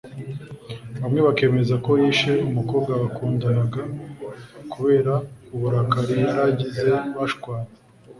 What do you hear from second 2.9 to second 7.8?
bakundanaga kubera uburakari yari agize bashwanye